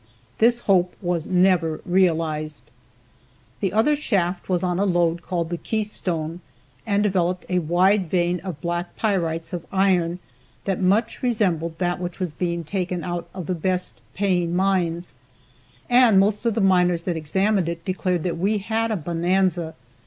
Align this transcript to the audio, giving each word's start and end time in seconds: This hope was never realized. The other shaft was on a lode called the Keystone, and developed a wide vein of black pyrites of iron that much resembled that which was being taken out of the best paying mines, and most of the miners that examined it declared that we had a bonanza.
This 0.39 0.61
hope 0.61 0.95
was 0.99 1.27
never 1.27 1.79
realized. 1.85 2.71
The 3.59 3.71
other 3.71 3.95
shaft 3.95 4.49
was 4.49 4.63
on 4.63 4.79
a 4.79 4.83
lode 4.83 5.21
called 5.21 5.49
the 5.49 5.59
Keystone, 5.59 6.41
and 6.87 7.03
developed 7.03 7.45
a 7.49 7.59
wide 7.59 8.09
vein 8.09 8.39
of 8.39 8.59
black 8.61 8.95
pyrites 8.97 9.53
of 9.53 9.63
iron 9.71 10.17
that 10.65 10.81
much 10.81 11.21
resembled 11.21 11.77
that 11.77 11.99
which 11.99 12.19
was 12.19 12.33
being 12.33 12.63
taken 12.63 13.03
out 13.03 13.29
of 13.31 13.45
the 13.45 13.53
best 13.53 14.01
paying 14.15 14.55
mines, 14.55 15.13
and 15.87 16.19
most 16.19 16.47
of 16.47 16.55
the 16.55 16.61
miners 16.61 17.05
that 17.05 17.15
examined 17.15 17.69
it 17.69 17.85
declared 17.85 18.23
that 18.23 18.39
we 18.39 18.57
had 18.57 18.89
a 18.89 18.97
bonanza. 18.97 19.75